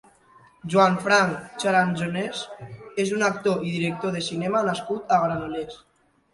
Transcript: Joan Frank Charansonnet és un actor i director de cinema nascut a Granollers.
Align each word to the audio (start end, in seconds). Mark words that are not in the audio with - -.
Joan 0.73 0.95
Frank 1.03 1.59
Charansonnet 1.63 2.97
és 3.05 3.13
un 3.19 3.29
actor 3.29 3.63
i 3.69 3.77
director 3.77 4.19
de 4.19 4.25
cinema 4.33 4.67
nascut 4.73 5.15
a 5.21 5.25
Granollers. 5.29 5.81